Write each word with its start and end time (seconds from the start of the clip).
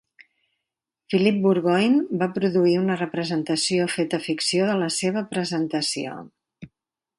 Philip 1.13 1.35
Burgoyne 1.43 2.17
va 2.23 2.29
produir 2.39 2.73
una 2.85 2.97
representació 3.03 3.87
feta 3.99 4.23
ficció 4.31 4.73
de 4.73 4.81
la 4.85 4.91
seva 4.99 5.27
presentació. 5.37 6.19